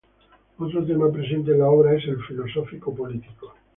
Otro 0.57 0.83
tema 0.83 1.11
presente 1.11 1.51
en 1.51 1.59
la 1.59 1.69
obra 1.69 1.93
es 1.93 2.03
el 2.07 2.19
filosófico-político. 2.25 3.53